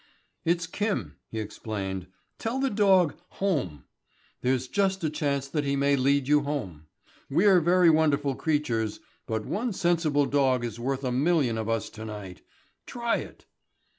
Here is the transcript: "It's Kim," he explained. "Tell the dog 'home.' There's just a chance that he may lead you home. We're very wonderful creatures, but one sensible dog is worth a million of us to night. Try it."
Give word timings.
"It's 0.45 0.65
Kim," 0.65 1.17
he 1.29 1.39
explained. 1.39 2.07
"Tell 2.39 2.59
the 2.59 2.71
dog 2.71 3.19
'home.' 3.33 3.83
There's 4.41 4.67
just 4.67 5.03
a 5.03 5.11
chance 5.11 5.47
that 5.47 5.63
he 5.63 5.75
may 5.75 5.95
lead 5.95 6.27
you 6.27 6.41
home. 6.41 6.87
We're 7.29 7.59
very 7.59 7.91
wonderful 7.91 8.33
creatures, 8.33 8.99
but 9.27 9.45
one 9.45 9.73
sensible 9.73 10.25
dog 10.25 10.65
is 10.65 10.79
worth 10.79 11.03
a 11.03 11.11
million 11.11 11.55
of 11.55 11.69
us 11.69 11.87
to 11.91 12.03
night. 12.05 12.41
Try 12.87 13.17
it." 13.17 13.45